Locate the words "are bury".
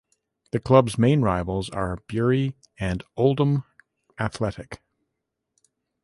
1.69-2.55